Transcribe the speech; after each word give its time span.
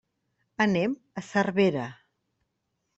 Anem 0.65 0.97
a 1.23 1.27
Cervera. 1.29 1.87